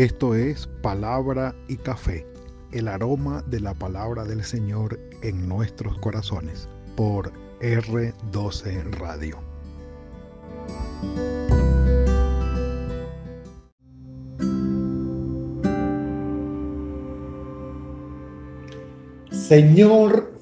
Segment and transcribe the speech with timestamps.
[0.00, 2.26] Esto es Palabra y Café,
[2.72, 7.30] el aroma de la palabra del Señor en nuestros corazones, por
[7.60, 9.36] R12 Radio.
[19.30, 20.32] Señor,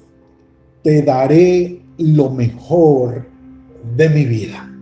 [0.83, 3.25] te daré lo mejor
[3.97, 4.73] de mi vida.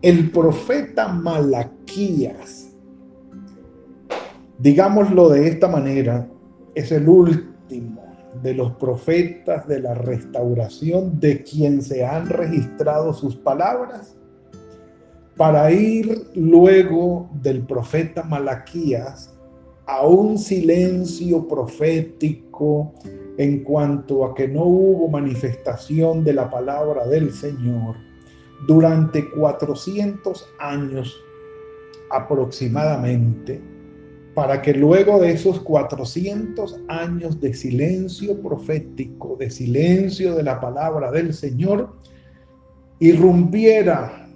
[0.00, 2.59] El profeta Malaquías,
[4.60, 6.28] digámoslo de esta manera,
[6.74, 8.02] es el último
[8.42, 14.16] de los profetas de la restauración de quien se han registrado sus palabras
[15.36, 19.34] para ir luego del profeta Malaquías
[19.86, 22.92] a un silencio profético
[23.38, 27.96] en cuanto a que no hubo manifestación de la palabra del Señor
[28.66, 31.16] durante 400 años
[32.10, 33.60] aproximadamente,
[34.40, 41.12] para que luego de esos 400 años de silencio profético, de silencio de la palabra
[41.12, 41.92] del Señor,
[43.00, 44.26] irrumpiera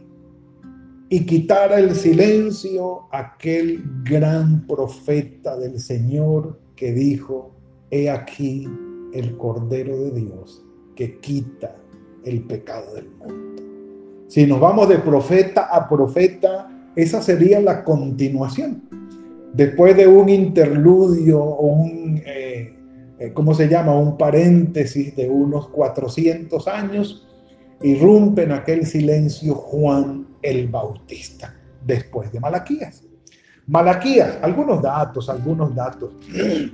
[1.08, 7.52] y quitara el silencio aquel gran profeta del Señor que dijo,
[7.90, 8.68] he aquí
[9.14, 10.62] el Cordero de Dios
[10.96, 11.76] que quita
[12.26, 13.62] el pecado del mundo.
[14.28, 18.82] Si nos vamos de profeta a profeta, esa sería la continuación.
[19.54, 22.76] Después de un interludio o un, eh,
[23.20, 23.96] eh, ¿cómo se llama?
[23.96, 27.28] Un paréntesis de unos 400 años,
[27.80, 31.54] irrumpe en aquel silencio Juan el Bautista,
[31.86, 33.04] después de Malaquías.
[33.68, 36.12] Malaquías, algunos datos, algunos datos.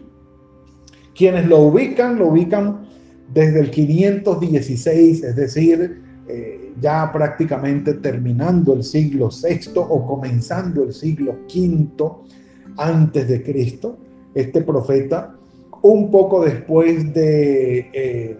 [1.14, 2.86] Quienes lo ubican, lo ubican
[3.34, 10.94] desde el 516, es decir, eh, ya prácticamente terminando el siglo VI o comenzando el
[10.94, 12.39] siglo V
[12.76, 13.96] antes de Cristo.
[14.34, 15.34] Este profeta,
[15.82, 18.38] un poco después de eh,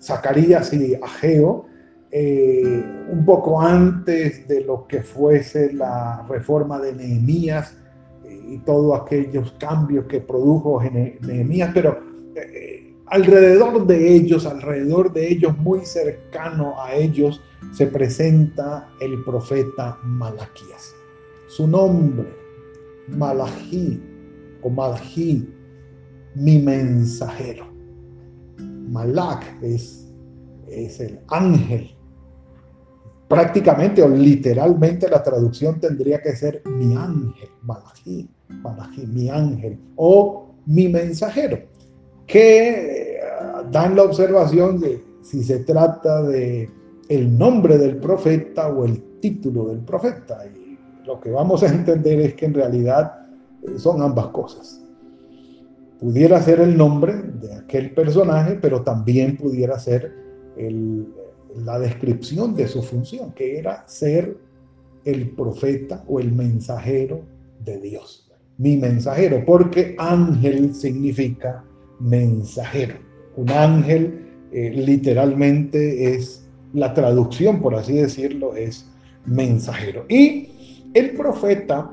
[0.00, 1.66] Zacarías y Ageo,
[2.10, 7.76] eh, un poco antes de lo que fuese la reforma de Nehemías
[8.48, 11.98] y todos aquellos cambios que produjo Nehemías, pero
[12.36, 17.40] eh, alrededor de ellos, alrededor de ellos, muy cercano a ellos,
[17.72, 20.94] se presenta el profeta Malaquías.
[21.48, 22.26] Su nombre,
[23.08, 24.02] Malají
[24.62, 25.48] o Malají,
[26.34, 27.66] mi mensajero.
[28.88, 30.08] Malak es,
[30.68, 31.90] es el ángel.
[33.28, 38.28] Prácticamente o literalmente la traducción tendría que ser mi ángel, Malají,
[38.62, 41.58] Malají, mi ángel o mi mensajero
[42.26, 43.20] que eh,
[43.70, 46.68] dan la observación de si se trata de
[47.08, 50.44] el nombre del profeta o el título del profeta.
[50.46, 50.65] Y
[51.06, 53.26] lo que vamos a entender es que en realidad
[53.62, 54.82] eh, son ambas cosas.
[56.00, 60.14] Pudiera ser el nombre de aquel personaje, pero también pudiera ser
[61.64, 64.36] la descripción de su función, que era ser
[65.04, 67.22] el profeta o el mensajero
[67.64, 68.30] de Dios.
[68.58, 71.64] Mi mensajero, porque ángel significa
[71.98, 72.96] mensajero.
[73.36, 78.86] Un ángel eh, literalmente es la traducción, por así decirlo, es
[79.24, 80.04] mensajero.
[80.08, 80.48] Y
[80.94, 81.90] el profeta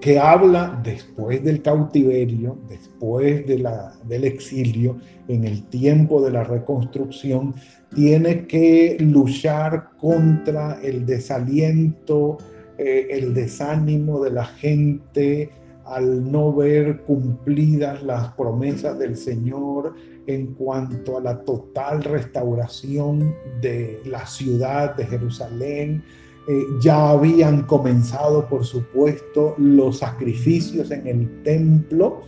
[0.00, 3.66] que habla después del cautiverio, después de
[4.08, 4.96] del exilio,
[5.28, 7.54] en el tiempo de la reconstrucción,
[7.94, 12.38] tiene que luchar contra el desaliento,
[12.78, 15.50] eh, el desánimo de la gente,
[15.84, 19.94] al no ver cumplidas las promesas del Señor
[20.26, 26.04] en cuanto a la total restauración de la ciudad de Jerusalén.
[26.50, 32.22] Eh, ya habían comenzado, por supuesto, los sacrificios en el templo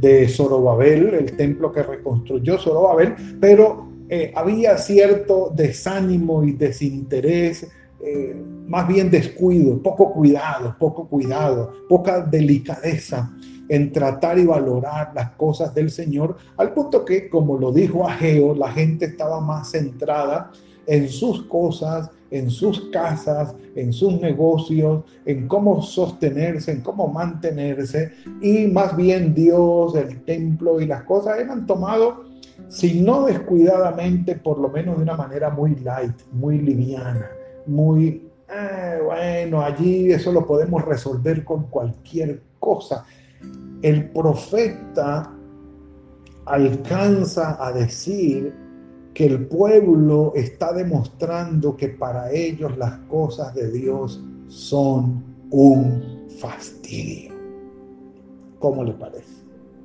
[0.00, 7.70] de Zorobabel, el templo que reconstruyó Zorobabel, pero eh, había cierto desánimo y desinterés
[8.04, 8.34] eh,
[8.66, 13.32] más bien descuido, poco cuidado, poco cuidado, poca delicadeza
[13.68, 18.56] en tratar y valorar las cosas del Señor, al punto que, como lo dijo Ageo,
[18.56, 20.71] la gente estaba más centrada en
[21.08, 28.66] sus cosas, en sus casas, en sus negocios, en cómo sostenerse, en cómo mantenerse, y
[28.66, 32.24] más bien Dios, el templo y las cosas eran tomado,
[32.68, 37.28] si no descuidadamente, por lo menos de una manera muy light, muy liviana
[37.66, 43.04] muy, eh, bueno, allí eso lo podemos resolver con cualquier cosa.
[43.82, 45.32] El profeta
[46.46, 48.54] alcanza a decir
[49.14, 57.32] que el pueblo está demostrando que para ellos las cosas de Dios son un fastidio.
[58.58, 59.42] ¿Cómo le parece?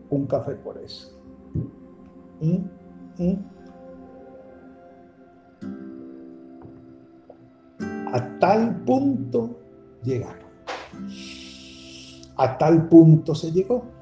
[0.09, 1.11] Un café por eso.
[2.39, 3.23] ¿Mm?
[3.23, 3.57] ¿Mm?
[8.13, 9.59] A tal punto
[10.03, 10.47] llegaron.
[12.37, 13.96] A tal punto se llegó.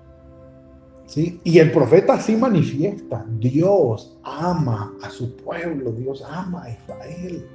[1.15, 7.45] Y el profeta así manifiesta, Dios ama a su pueblo, Dios ama a Israel.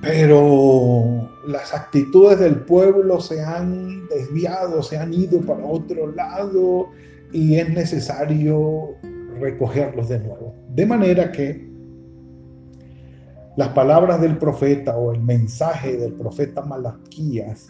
[0.00, 6.90] Pero las actitudes del pueblo se han desviado, se han ido para otro lado
[7.32, 8.90] y es necesario
[9.40, 10.54] recogerlos de nuevo.
[10.68, 11.68] De manera que
[13.56, 17.68] las palabras del profeta o el mensaje del profeta Malaquías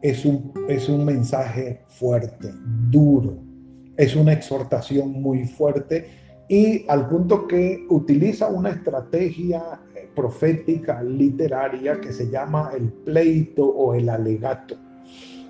[0.00, 2.54] es un, es un mensaje fuerte,
[2.88, 3.49] duro,
[3.96, 6.08] es una exhortación muy fuerte
[6.48, 9.80] y al punto que utiliza una estrategia
[10.14, 14.74] profética literaria que se llama el pleito o el alegato,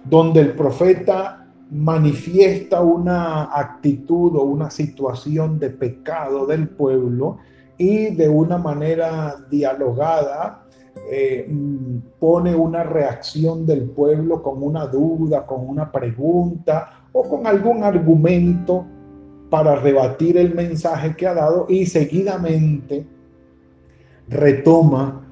[0.04, 7.38] donde el profeta manifiesta una actitud o una situación de pecado del pueblo
[7.78, 10.66] y de una manera dialogada
[11.10, 11.48] eh,
[12.18, 18.86] pone una reacción del pueblo con una duda, con una pregunta o con algún argumento
[19.50, 23.04] para rebatir el mensaje que ha dado y seguidamente
[24.28, 25.26] retoma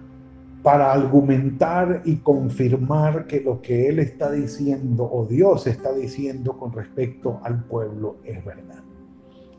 [0.62, 6.72] para argumentar y confirmar que lo que él está diciendo o Dios está diciendo con
[6.72, 8.82] respecto al pueblo es verdad.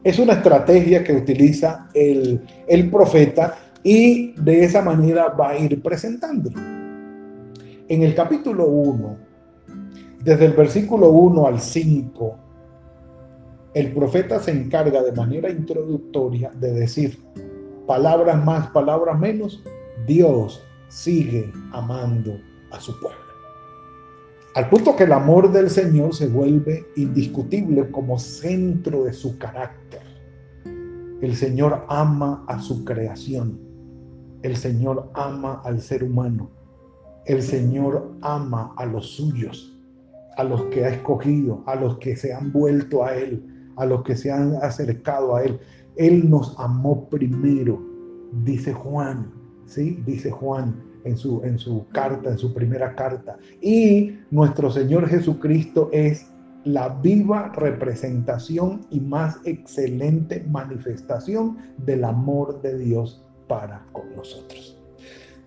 [0.03, 5.81] Es una estrategia que utiliza el, el profeta y de esa manera va a ir
[5.81, 6.51] presentando.
[7.87, 9.28] En el capítulo 1,
[10.23, 12.35] desde el versículo 1 al 5,
[13.73, 17.23] el profeta se encarga de manera introductoria de decir,
[17.87, 19.63] palabras más, palabras menos,
[20.05, 22.37] Dios sigue amando
[22.71, 23.17] a su pueblo.
[24.55, 30.01] Al punto que el amor del Señor se vuelve indiscutible como centro de su carácter.
[31.21, 33.59] El Señor ama a su creación.
[34.41, 36.49] El Señor ama al ser humano.
[37.25, 39.78] El Señor ama a los suyos,
[40.39, 43.43] a los que ha escogido, a los que se han vuelto a Él,
[43.75, 45.59] a los que se han acercado a Él.
[45.97, 47.85] Él nos amó primero,
[48.45, 49.33] dice Juan,
[49.65, 50.01] ¿sí?
[50.05, 53.37] Dice Juan en su, en su carta, en su primera carta.
[53.61, 56.31] Y nuestro Señor Jesucristo es
[56.63, 64.77] la viva representación y más excelente manifestación del amor de Dios para con nosotros.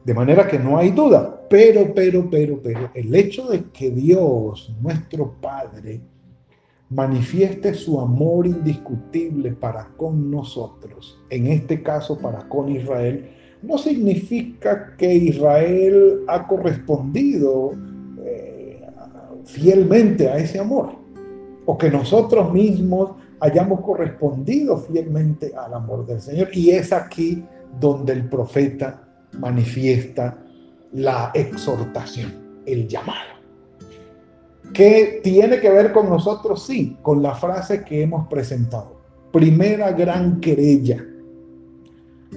[0.05, 4.75] De manera que no hay duda, pero, pero, pero, pero, el hecho de que Dios,
[4.81, 6.01] nuestro Padre,
[6.89, 13.29] manifieste su amor indiscutible para con nosotros, en este caso para con Israel,
[13.61, 17.75] no significa que Israel ha correspondido
[18.25, 18.81] eh,
[19.45, 20.95] fielmente a ese amor,
[21.67, 23.11] o que nosotros mismos
[23.41, 26.49] hayamos correspondido fielmente al amor del Señor.
[26.55, 27.45] Y es aquí
[27.79, 29.07] donde el profeta
[29.39, 30.42] manifiesta
[30.93, 33.33] la exhortación, el llamado.
[34.73, 36.65] ¿Qué tiene que ver con nosotros?
[36.65, 39.01] Sí, con la frase que hemos presentado.
[39.33, 41.05] Primera gran querella.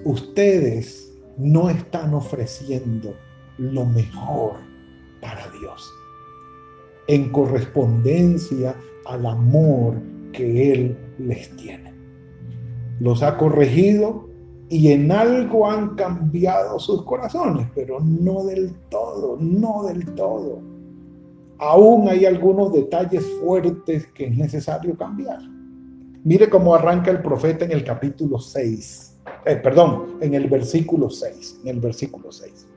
[0.04, 3.16] Ustedes no están ofreciendo
[3.58, 4.56] lo mejor
[5.22, 5.90] para Dios
[7.08, 11.94] en correspondencia al amor que Él les tiene.
[13.00, 14.30] Los ha corregido
[14.70, 20.76] y en algo han cambiado sus corazones, pero no del todo, no del todo
[21.60, 25.40] aún hay algunos detalles fuertes que es necesario cambiar.
[26.24, 31.62] Mire cómo arranca el profeta en el capítulo 6, eh, perdón, en el versículo 6,
[31.64, 32.68] en el versículo 6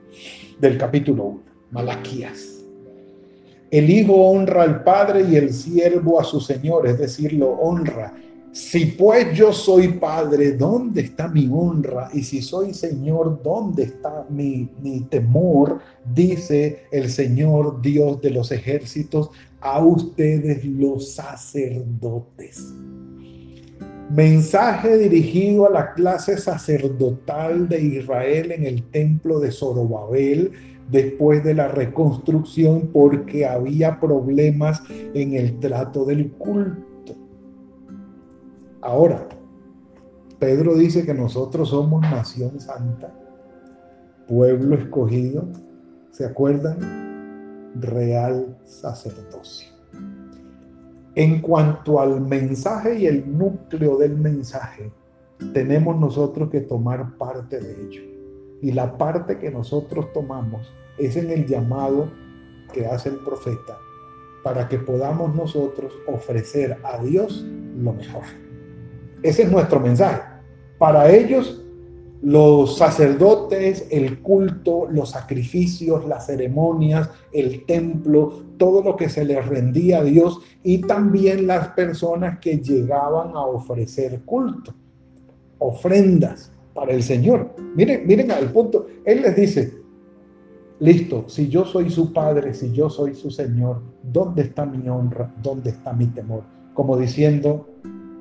[0.61, 2.65] del capítulo 1, Malaquías.
[3.71, 8.15] El hijo honra al padre y el siervo a su señor, es decir, lo honra
[8.59, 12.11] si pues yo soy padre, ¿dónde está mi honra?
[12.13, 14.69] Y si soy Señor, ¿dónde está mi,
[15.09, 15.79] temor?
[16.13, 22.75] Dice el Señor Dios de los ejércitos a ustedes los sacerdotes.
[24.11, 30.51] Mensaje dirigido a la clase sacerdotal de Israel en el templo de Zorobabel
[30.91, 34.83] después de la reconstrucción porque había problemas
[35.15, 36.88] en el trato del culto
[38.81, 39.29] Ahora,
[40.39, 43.13] Pedro dice que nosotros somos nación santa,
[44.29, 45.49] pueblo escogido,
[46.13, 47.73] ¿se acuerdan?
[47.75, 49.69] Real sacerdocio.
[51.17, 54.93] En cuanto al mensaje y el núcleo del mensaje,
[55.53, 58.03] tenemos nosotros que tomar parte de ello.
[58.63, 62.09] Y la parte que nosotros tomamos es en el llamado
[62.73, 63.77] que hace el profeta
[64.45, 67.45] para que podamos nosotros ofrecer a Dios
[67.77, 68.48] lo mejor.
[69.23, 70.23] Ese es nuestro mensaje.
[70.79, 71.63] Para ellos,
[72.23, 79.45] los sacerdotes, el culto, los sacrificios, las ceremonias, el templo, todo lo que se les
[79.47, 84.75] rendía a Dios y también las personas que llegaban a ofrecer culto,
[85.59, 87.55] ofrendas para el Señor.
[87.77, 88.87] Miren, miren al punto.
[89.05, 89.75] Él les dice,
[90.81, 95.33] listo, si yo soy su padre, si yo soy su Señor, ¿dónde está mi honra?
[95.43, 96.43] ¿Dónde está mi temor?
[96.75, 97.69] Como diciendo,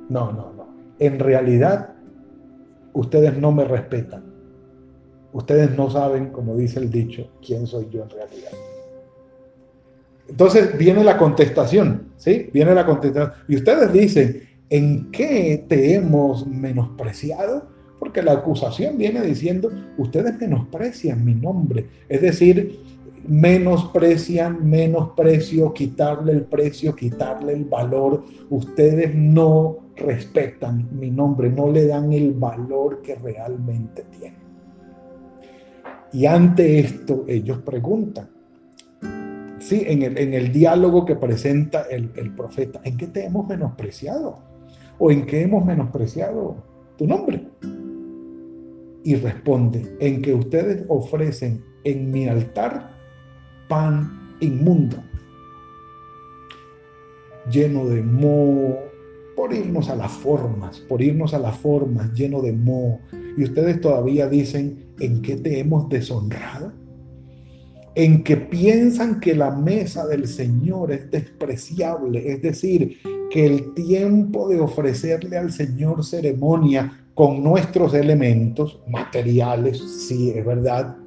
[0.10, 0.57] no, no.
[1.00, 1.94] En realidad,
[2.94, 4.24] ustedes no me respetan.
[5.34, 8.52] Ustedes no saben, como dice el dicho, quién soy yo en realidad.
[10.28, 12.50] Entonces viene la contestación, ¿sí?
[12.54, 13.34] Viene la contestación.
[13.48, 17.68] Y ustedes dicen, ¿en qué te hemos menospreciado?
[18.00, 21.88] Porque la acusación viene diciendo, ustedes menosprecian mi nombre.
[22.10, 22.80] Es decir,
[23.28, 28.24] menosprecian, menosprecio, quitarle el precio, quitarle el valor.
[28.50, 34.38] Ustedes no respetan mi nombre, no le dan el valor que realmente tiene.
[36.14, 38.30] Y ante esto ellos preguntan,
[39.60, 43.48] sí, en el, en el diálogo que presenta el, el profeta, ¿en qué te hemos
[43.48, 44.40] menospreciado?
[45.00, 46.56] ¿O en qué hemos menospreciado
[46.98, 47.48] tu nombre?
[49.04, 52.92] Y responde, en que ustedes ofrecen en mi altar
[53.68, 54.98] pan inmundo,
[57.50, 58.87] lleno de moho,
[59.38, 63.00] por irnos a las formas, por irnos a las formas, lleno de moho.
[63.38, 66.74] Y ustedes todavía dicen, ¿en qué te hemos deshonrado?
[67.94, 72.98] En que piensan que la mesa del Señor es despreciable, es decir,
[73.30, 80.98] que el tiempo de ofrecerle al Señor ceremonia con nuestros elementos materiales, sí, es verdad,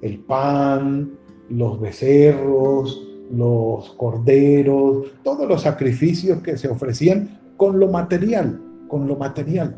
[0.00, 1.10] el pan,
[1.50, 9.16] los becerros, los corderos, todos los sacrificios que se ofrecían con lo material, con lo
[9.16, 9.76] material,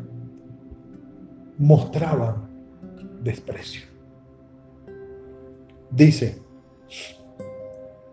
[1.57, 2.47] mostraban
[3.23, 3.81] desprecio.
[5.89, 6.39] Dice,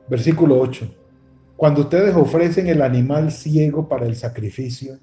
[0.09, 0.89] versículo 8,
[1.55, 4.99] cuando ustedes ofrecen el animal ciego para el sacrificio,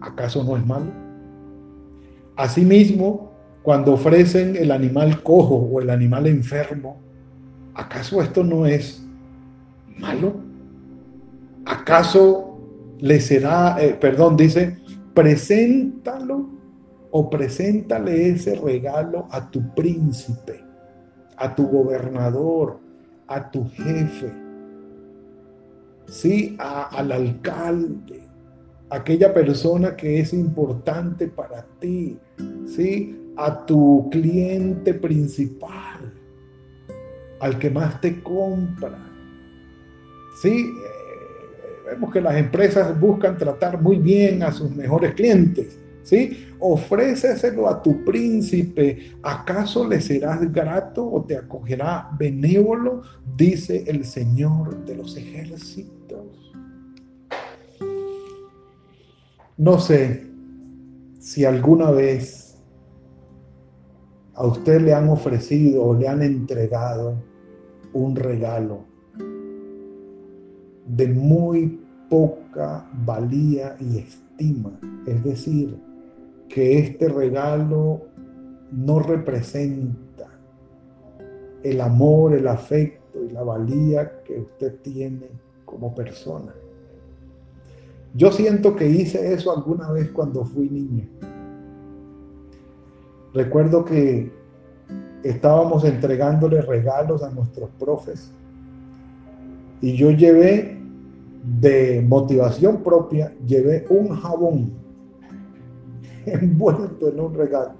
[0.00, 0.90] ¿acaso no es malo?
[2.36, 3.30] Asimismo,
[3.62, 6.98] cuando ofrecen el animal cojo o el animal enfermo,
[7.74, 9.06] ¿acaso esto no es
[9.96, 10.34] malo?
[11.64, 12.49] ¿Acaso
[13.00, 14.76] le será, eh, perdón, dice,
[15.14, 16.48] preséntalo
[17.10, 20.62] o preséntale ese regalo a tu príncipe,
[21.36, 22.78] a tu gobernador,
[23.26, 24.32] a tu jefe,
[26.06, 28.22] sí, al alcalde,
[28.90, 32.18] aquella persona que es importante para ti,
[32.66, 36.12] sí, a tu cliente principal,
[37.40, 38.98] al que más te compra.
[40.42, 40.70] Sí,
[41.90, 45.76] vemos que las empresas buscan tratar muy bien a sus mejores clientes.
[46.02, 46.46] ¿Sí?
[46.58, 49.12] Ofréceselo a tu príncipe.
[49.22, 53.02] ¿Acaso le serás grato o te acogerá benévolo?
[53.36, 56.54] Dice el Señor de los ejércitos.
[59.56, 60.26] No sé
[61.18, 62.56] si alguna vez
[64.34, 67.22] a usted le han ofrecido o le han entregado
[67.92, 68.89] un regalo
[70.96, 74.72] de muy poca valía y estima.
[75.06, 75.78] Es decir,
[76.48, 78.02] que este regalo
[78.72, 80.28] no representa
[81.62, 85.28] el amor, el afecto y la valía que usted tiene
[85.64, 86.52] como persona.
[88.14, 91.06] Yo siento que hice eso alguna vez cuando fui niña.
[93.32, 94.32] Recuerdo que
[95.22, 98.32] estábamos entregándole regalos a nuestros profes
[99.80, 100.79] y yo llevé
[101.42, 104.72] de motivación propia, llevé un jabón
[106.26, 107.74] envuelto en un regalo.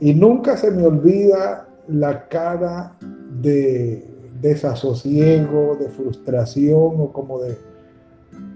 [0.00, 2.96] Y nunca se me olvida la cara
[3.40, 4.06] de
[4.40, 7.56] desasosiego, de frustración o como de,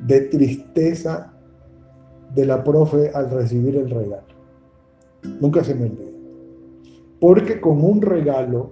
[0.06, 1.32] de tristeza
[2.34, 4.32] de la profe al recibir el regalo.
[5.40, 6.10] Nunca se me olvida.
[7.20, 8.70] Porque con un regalo,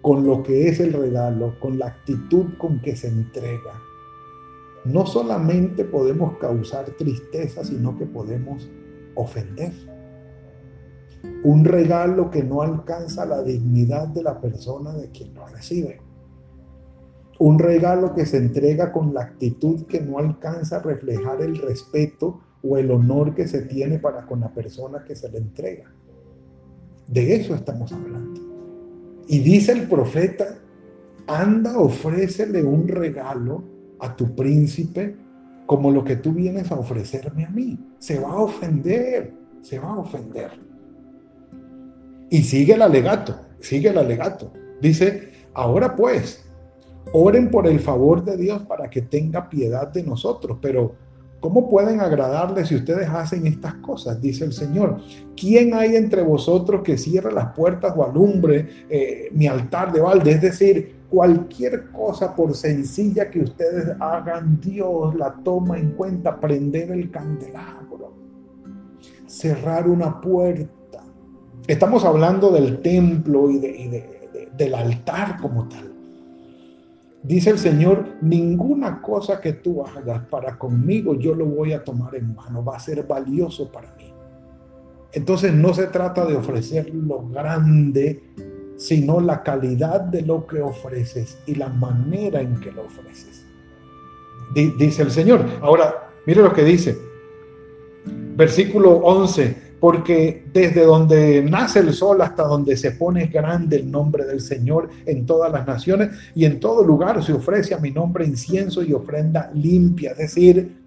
[0.00, 3.72] con lo que es el regalo, con la actitud con que se entrega,
[4.84, 8.68] no solamente podemos causar tristeza, sino que podemos
[9.14, 9.72] ofender.
[11.44, 16.00] Un regalo que no alcanza la dignidad de la persona de quien lo recibe.
[17.38, 22.40] Un regalo que se entrega con la actitud que no alcanza a reflejar el respeto
[22.62, 25.92] o el honor que se tiene para con la persona que se le entrega.
[27.06, 28.40] De eso estamos hablando.
[29.28, 30.58] Y dice el profeta,
[31.26, 33.64] anda, ofrécele un regalo
[34.02, 35.16] a tu príncipe
[35.66, 37.78] como lo que tú vienes a ofrecerme a mí.
[37.98, 39.32] Se va a ofender,
[39.62, 40.50] se va a ofender.
[42.28, 44.52] Y sigue el alegato, sigue el alegato.
[44.80, 46.44] Dice, ahora pues,
[47.12, 50.94] oren por el favor de Dios para que tenga piedad de nosotros, pero
[51.42, 54.22] ¿Cómo pueden agradarle si ustedes hacen estas cosas?
[54.22, 54.98] Dice el Señor.
[55.36, 60.30] ¿Quién hay entre vosotros que cierre las puertas o alumbre eh, mi altar de balde?
[60.30, 66.40] Es decir, cualquier cosa por sencilla que ustedes hagan, Dios la toma en cuenta.
[66.40, 68.14] Prender el candelabro,
[69.26, 71.04] cerrar una puerta.
[71.66, 73.58] Estamos hablando del templo y,
[74.56, 75.92] del altar como tal.
[77.22, 82.14] Dice el Señor, ninguna cosa que tú hagas para conmigo yo lo voy a tomar
[82.14, 84.12] en mano, va a ser valioso para mí.
[85.12, 88.22] Entonces no se trata de ofrecer lo grande,
[88.82, 93.44] sino la calidad de lo que ofreces y la manera en que lo ofreces.
[94.54, 95.44] dice el Señor.
[95.60, 96.98] Ahora, mire lo que dice.
[98.34, 104.24] Versículo 11 porque desde donde nace el sol hasta donde se pone grande el nombre
[104.24, 108.24] del Señor en todas las naciones y en todo lugar se ofrece a mi nombre
[108.24, 110.12] incienso y ofrenda limpia.
[110.12, 110.78] Es decir,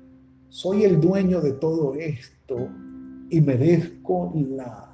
[0.48, 2.70] soy el dueño de todo esto
[3.30, 4.94] y merezco la,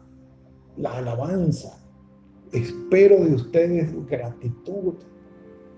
[0.77, 1.80] la alabanza.
[2.51, 4.95] Espero de ustedes gratitud.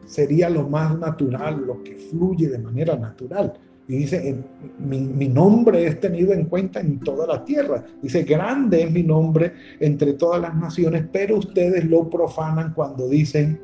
[0.06, 3.54] Sería lo más natural, lo que fluye de manera natural.
[3.88, 4.36] Y dice,
[4.80, 7.84] mi, nombre es tenido en cuenta en toda la tierra.
[8.02, 13.60] Dice, grande es mi nombre entre todas las naciones, pero ustedes lo profanan cuando dicen,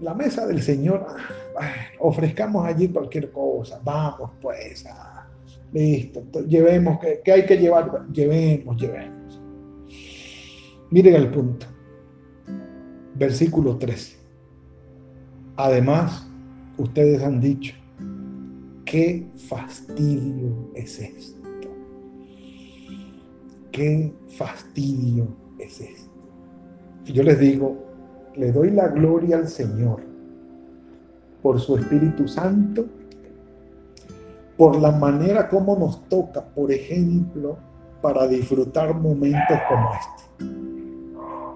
[0.00, 1.06] la mesa del Señor,
[1.56, 1.66] ah,
[2.00, 5.28] ofrezcamos allí cualquier cosa, vamos pues, ah,
[5.72, 8.08] listo, llevemos, ¿qué, hay que llevar?
[8.12, 9.40] Llevemos, llevemos.
[10.90, 11.66] Miren el punto.
[13.22, 14.16] Versículo 13.
[15.54, 16.26] Además,
[16.76, 17.72] ustedes han dicho,
[18.84, 21.48] qué fastidio es esto.
[23.70, 25.28] Qué fastidio
[25.60, 26.10] es esto.
[27.06, 27.86] Y yo les digo,
[28.34, 30.02] le doy la gloria al Señor
[31.44, 32.86] por su Espíritu Santo,
[34.56, 37.56] por la manera como nos toca, por ejemplo,
[38.02, 40.21] para disfrutar momentos como este.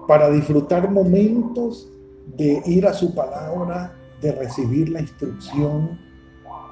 [0.07, 1.91] Para disfrutar momentos
[2.37, 5.99] de ir a su palabra, de recibir la instrucción,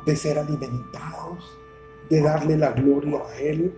[0.05, 1.43] de ser alimentados,
[2.09, 3.73] de darle la gloria a Él,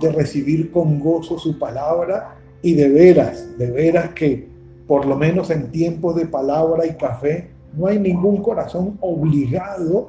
[0.00, 4.48] de recibir con gozo su palabra y de veras, de veras que
[4.88, 10.06] por lo menos en tiempos de palabra y café no hay ningún corazón obligado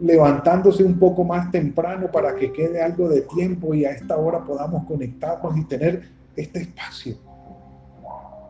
[0.00, 4.44] levantándose un poco más temprano para que quede algo de tiempo y a esta hora
[4.44, 6.02] podamos conectarnos y tener
[6.36, 7.16] este espacio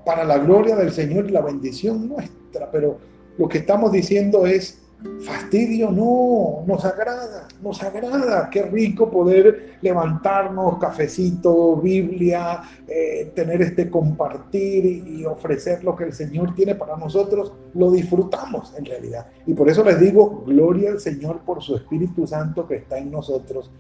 [0.07, 2.71] para la gloria del Señor y la bendición nuestra.
[2.71, 2.97] Pero
[3.37, 4.81] lo que estamos diciendo es,
[5.21, 8.49] Fastidio no, nos agrada, nos agrada.
[8.49, 16.13] Qué rico poder levantarnos, cafecito, Biblia, eh, tener este compartir y, ofrecer lo que el
[16.13, 17.53] Señor tiene para nosotros.
[17.75, 19.27] Lo disfrutamos en realidad.
[19.45, 23.11] Y por eso les digo, gloria al Señor por su Espíritu Santo que está en
[23.11, 23.73] nosotros,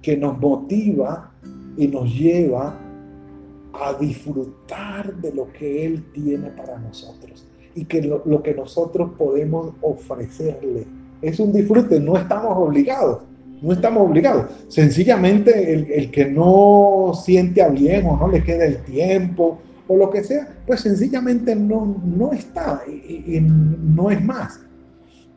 [0.00, 1.32] que nos motiva
[1.76, 2.85] y nos lleva
[3.80, 9.74] a disfrutar de lo que Él tiene para nosotros y que lo, que nosotros podemos
[9.82, 10.86] ofrecerle.
[11.20, 13.22] Es un disfrute, no estamos obligados,
[13.60, 14.50] no estamos obligados.
[14.68, 19.58] Sencillamente el, que no siente a bien o no le queda el tiempo
[19.88, 24.60] o lo que sea, pues sencillamente no, no está y, y no es más.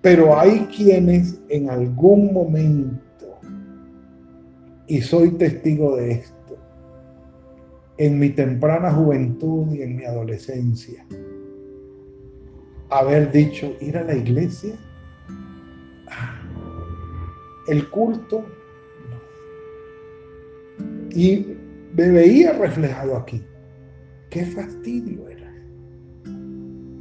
[0.01, 3.37] Pero hay quienes en algún momento,
[4.87, 6.38] y soy testigo de esto,
[7.99, 11.05] en mi temprana juventud y en mi adolescencia,
[12.89, 14.75] haber dicho, ir a la iglesia,
[17.67, 18.45] el culto,
[21.11, 21.57] Y
[21.97, 23.43] me veía reflejado aquí.
[24.29, 25.51] Qué fastidio era.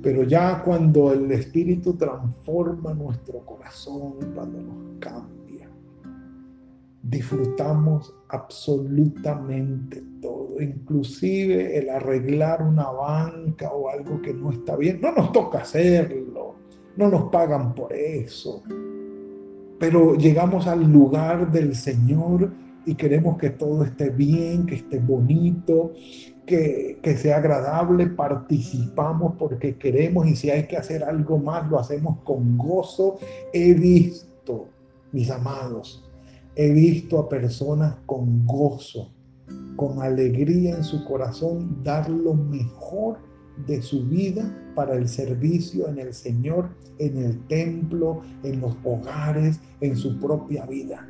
[0.03, 5.69] Pero ya cuando el Espíritu transforma nuestro corazón, cuando nos cambia,
[7.03, 15.01] disfrutamos absolutamente todo, inclusive el arreglar una banca o algo que no está bien.
[15.01, 16.57] No nos toca hacerlo,
[16.97, 18.63] no nos pagan por eso,
[19.79, 22.51] pero llegamos al lugar del Señor
[22.85, 25.93] y queremos que todo esté bien, que esté bonito,
[26.47, 31.79] que, que, sea agradable, participamos porque queremos y si hay que hacer algo más, lo
[31.79, 33.19] hacemos con gozo.
[33.53, 34.69] He visto,
[35.13, 36.09] mis amados,
[36.61, 39.13] He visto a personas con gozo,
[39.77, 43.19] con alegría en su corazón, dar lo mejor
[43.67, 49.61] de su vida para el servicio en el Señor, en el templo, en los hogares,
[49.81, 51.09] en su propia vida.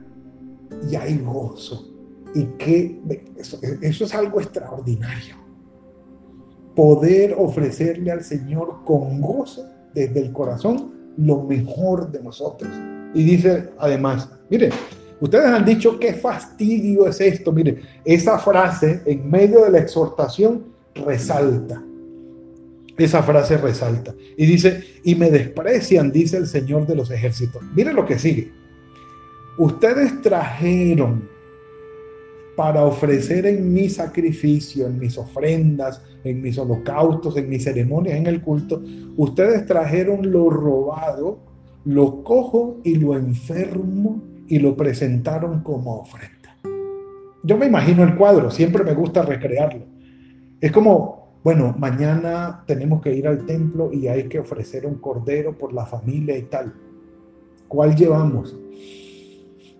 [0.90, 1.94] Y hay gozo.
[2.34, 3.00] Y que
[3.36, 5.36] eso, eso es algo extraordinario.
[6.74, 12.70] Poder ofrecerle al Señor con gozo desde el corazón lo mejor de nosotros.
[13.14, 14.70] Y dice además, miren,
[15.20, 17.52] ustedes han dicho qué fastidio es esto.
[17.52, 21.82] Miren, esa frase en medio de la exhortación resalta.
[22.96, 24.14] Esa frase resalta.
[24.36, 27.62] Y dice, y me desprecian, dice el Señor de los ejércitos.
[27.74, 28.50] Miren lo que sigue.
[29.56, 31.28] Ustedes trajeron
[32.58, 38.26] para ofrecer en mi sacrificio, en mis ofrendas, en mis holocaustos, en mis ceremonias, en
[38.26, 38.82] el culto,
[39.16, 41.38] ustedes trajeron lo robado,
[41.84, 46.56] lo cojo y lo enfermo y lo presentaron como ofrenda.
[47.44, 49.84] Yo me imagino el cuadro, siempre me gusta recrearlo.
[50.60, 55.56] Es como, bueno, mañana tenemos que ir al templo y hay que ofrecer un cordero
[55.56, 56.74] por la familia y tal.
[57.68, 58.56] ¿Cuál llevamos?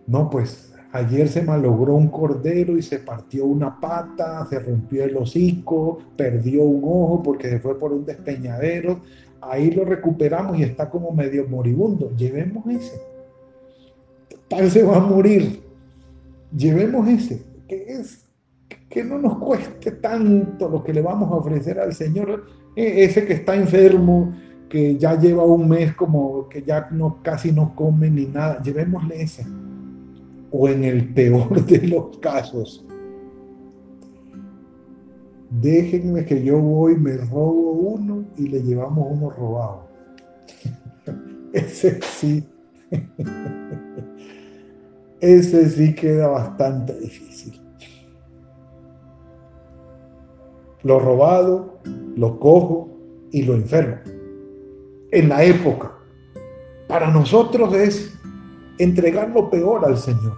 [0.07, 5.16] No, pues Ayer se malogró un cordero y se partió una pata, se rompió el
[5.18, 9.00] hocico, perdió un ojo porque se fue por un despeñadero.
[9.42, 12.11] Ahí lo recuperamos y está como medio moribundo.
[12.16, 12.98] Llevemos ese.
[14.48, 15.62] Tal se va a morir.
[16.56, 17.42] Llevemos ese.
[17.68, 18.24] Que es
[18.88, 22.46] que no nos cueste tanto lo que le vamos a ofrecer al Señor.
[22.74, 24.34] E, ese que está enfermo,
[24.68, 28.62] que ya lleva un mes como que ya no casi no come ni nada.
[28.62, 29.44] Llevémosle ese
[30.50, 32.84] o en el peor de los casos,
[35.50, 39.88] déjenme que yo voy, me robo uno y le llevamos uno robado.
[41.52, 42.44] Ese sí,
[45.20, 47.61] ese sí queda bastante difícil.
[50.83, 51.81] Lo robado,
[52.16, 52.88] lo cojo
[53.33, 53.96] y lo enfermo.
[55.11, 55.92] En la época,
[56.87, 58.14] para nosotros es
[58.78, 60.37] entregar lo peor al Señor,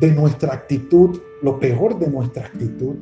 [0.00, 2.94] de nuestra actitud, lo peor de nuestra actitud,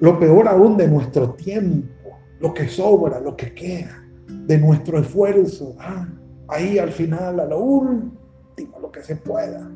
[0.00, 5.76] lo peor aún de nuestro tiempo, lo que sobra, lo que queda, de nuestro esfuerzo,
[5.78, 6.08] ah,
[6.48, 9.70] ahí al final, a lo último, lo que se pueda.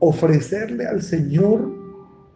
[0.00, 1.78] Ofrecerle al Señor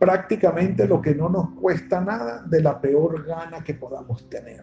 [0.03, 4.62] prácticamente lo que no nos cuesta nada de la peor gana que podamos tener.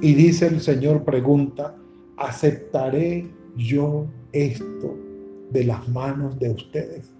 [0.00, 1.74] Y dice el Señor, pregunta,
[2.16, 4.96] ¿aceptaré yo esto
[5.50, 7.12] de las manos de ustedes?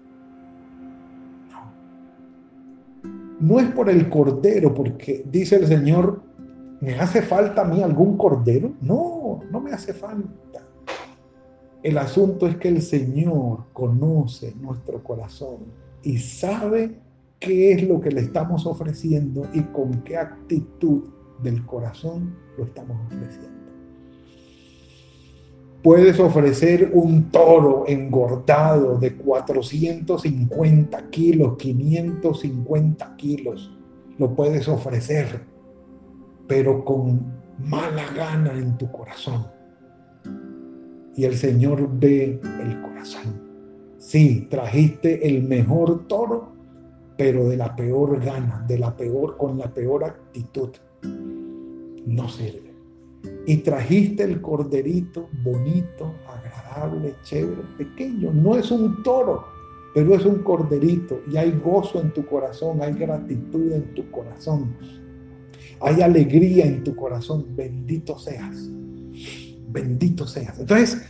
[3.41, 3.59] No.
[3.59, 6.21] es por el cordero, porque dice el Señor,
[6.79, 8.71] ¿me hace falta a mí algún cordero?
[8.81, 10.62] No, no me hace falta.
[11.83, 15.57] El asunto es que el Señor conoce nuestro corazón
[16.01, 16.97] y sabe
[17.39, 21.03] qué es lo que le estamos ofreciendo y con qué actitud
[21.43, 23.51] del corazón lo estamos ofreciendo.
[25.83, 33.77] Puedes ofrecer un toro engordado de 450 kilos, 550 kilos.
[34.17, 35.41] Lo puedes ofrecer,
[36.47, 39.52] pero con mala gana en tu corazón.
[41.15, 43.41] Y el Señor ve el corazón.
[43.97, 46.53] Sí, trajiste el mejor toro,
[47.17, 50.69] pero de la peor gana, de la peor, con la peor actitud.
[52.05, 52.73] No sirve
[53.45, 58.31] y trajiste el corderito bonito, agradable, chévere, pequeño.
[58.31, 59.45] No es un toro,
[59.93, 64.75] pero es un corderito y hay gozo en tu corazón, hay gratitud en tu corazón,
[65.81, 67.45] hay alegría en tu corazón.
[67.55, 68.69] Bendito seas,
[69.73, 70.59] bendito seas.
[70.59, 71.01] Entonces,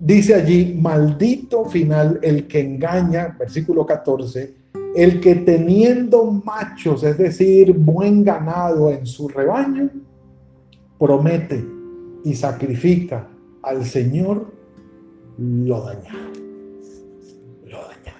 [0.00, 4.54] dice allí, maldito final el que engaña, versículo 14,
[4.94, 9.88] el que teniendo machos, es decir, buen ganado en su rebaño,
[10.98, 11.64] promete
[12.24, 13.28] y sacrifica
[13.62, 14.52] al Señor,
[15.38, 16.12] lo daña.
[17.64, 18.14] Lo daña.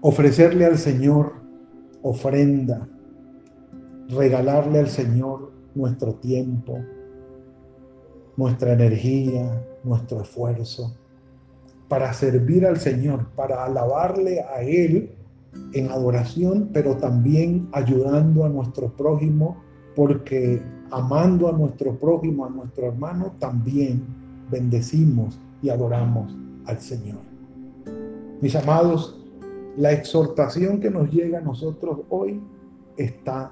[0.00, 1.44] Ofrecerle al Señor
[2.02, 2.86] ofrenda,
[4.10, 6.78] regalarle al Señor nuestro tiempo,
[8.36, 10.94] nuestra energía, nuestro esfuerzo,
[11.88, 15.10] para servir al Señor, para alabarle a Él
[15.72, 19.62] en adoración, pero también ayudando a nuestro prójimo,
[19.94, 20.60] porque
[20.90, 24.04] amando a nuestro prójimo, a nuestro hermano, también
[24.50, 27.20] bendecimos y adoramos al Señor.
[28.40, 29.20] Mis amados,
[29.76, 32.40] la exhortación que nos llega a nosotros hoy
[32.96, 33.50] está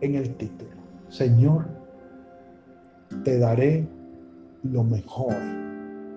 [0.00, 0.75] en el título.
[1.16, 1.64] Señor,
[3.24, 3.88] te daré
[4.64, 5.32] lo mejor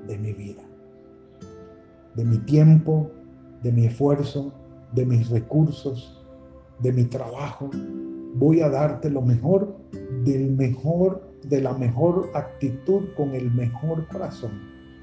[0.05, 0.61] de mi vida,
[2.15, 3.09] de mi tiempo,
[3.63, 4.51] de mi esfuerzo,
[4.91, 6.21] de mis recursos,
[6.79, 7.69] de mi trabajo,
[8.33, 9.73] voy a darte lo mejor
[10.25, 14.51] del mejor, de la mejor actitud con el mejor corazón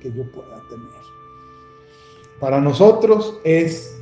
[0.02, 1.04] que yo pueda tener.
[2.38, 3.98] Para nosotros es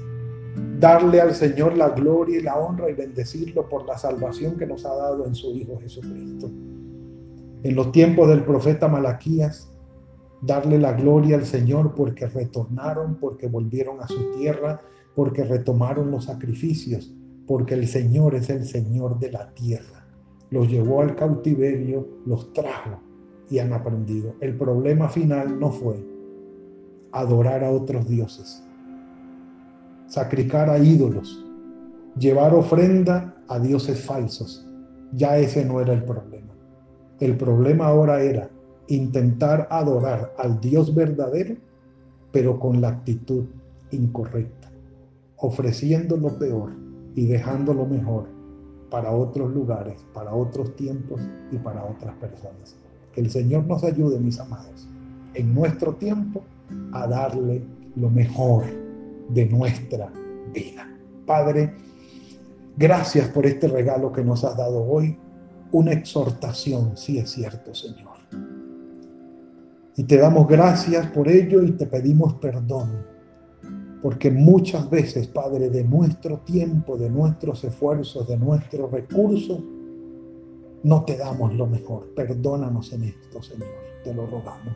[0.84, 4.84] darle al Señor la gloria y la honra y bendecirlo por la salvación que nos
[4.84, 6.50] ha dado en su Hijo Jesucristo.
[7.62, 9.72] En los tiempos del profeta Malaquías,
[10.42, 14.82] darle la gloria al Señor porque retornaron, porque volvieron a su tierra,
[15.14, 17.16] porque retomaron los sacrificios,
[17.46, 20.06] porque el Señor es el Señor de la tierra.
[20.50, 23.00] Los llevó al cautiverio, los trajo
[23.48, 24.34] y han aprendido.
[24.42, 25.96] El problema final no fue
[27.10, 28.62] adorar a otros dioses,
[30.06, 31.44] sacrificar a ídolos,
[32.18, 34.66] llevar ofrenda a dioses falsos.
[35.12, 36.52] Ya ese no era el problema.
[37.20, 38.50] El problema ahora era
[38.88, 41.56] intentar adorar al Dios verdadero,
[42.32, 43.44] pero con la actitud
[43.90, 44.70] incorrecta,
[45.36, 46.72] ofreciendo lo peor
[47.14, 48.26] y dejando lo mejor
[48.90, 52.76] para otros lugares, para otros tiempos y para otras personas.
[53.12, 54.88] Que el Señor nos ayude, mis amados,
[55.34, 56.42] en nuestro tiempo
[56.92, 57.62] a darle
[57.96, 58.64] lo mejor
[59.28, 60.12] de nuestra
[60.52, 60.88] vida.
[61.26, 61.74] Padre,
[62.76, 65.18] gracias por este regalo que nos has dado hoy,
[65.72, 68.14] una exhortación, si es cierto, Señor.
[69.96, 73.06] Y te damos gracias por ello y te pedimos perdón,
[74.02, 79.62] porque muchas veces, Padre, de nuestro tiempo, de nuestros esfuerzos, de nuestros recursos,
[80.82, 82.12] no te damos lo mejor.
[82.14, 83.68] Perdónanos en esto, Señor,
[84.02, 84.74] te lo rogamos.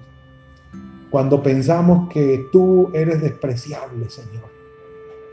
[1.10, 4.44] Cuando pensamos que tú eres despreciable, Señor,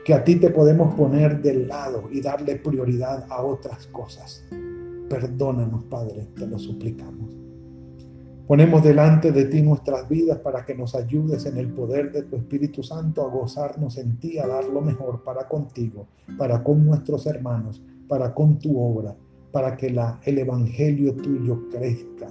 [0.06, 4.46] que a ti te podemos poner del lado y darle prioridad a otras cosas.
[5.10, 7.36] Perdónanos, Padre, te lo suplicamos.
[8.48, 12.38] Ponemos delante de ti nuestras vidas para que nos ayudes en el poder de tu
[12.38, 16.08] Espíritu Santo a gozarnos en ti, a dar lo mejor para contigo,
[16.38, 19.14] para con nuestros hermanos, para con tu obra,
[19.52, 22.28] para que el Evangelio tuyo crezca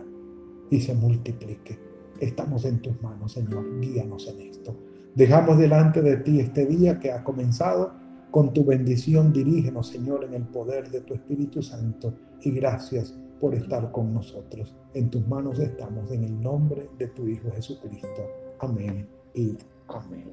[0.70, 1.93] y se multiplique.
[2.20, 3.81] Estamos en tus manos, Señor.
[3.81, 4.77] Guíanos en esto.
[5.14, 7.92] Dejamos delante de ti este día que ha comenzado.
[8.31, 12.14] Con tu bendición dirígenos, Señor, en el poder de tu Espíritu Santo.
[12.40, 14.74] Y gracias por estar con nosotros.
[14.94, 18.22] En tus manos estamos, en el nombre de tu Hijo Jesucristo.
[18.61, 19.57] Amén y
[19.88, 20.24] amén.